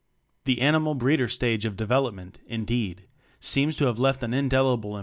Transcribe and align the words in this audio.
The 0.45 0.61
Animal 0.61 0.95
Breeder 0.95 1.27
stage 1.27 1.63
of 1.63 1.77
de 1.77 1.85
velopment, 1.85 2.37
indeed, 2.47 3.03
seems 3.39 3.75
to 3.75 3.85
have 3.85 3.99
left 3.99 4.23
an 4.23 4.33
indelible. 4.33 4.95